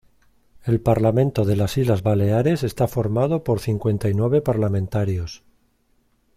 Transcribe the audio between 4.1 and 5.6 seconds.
nueve parlamentarios.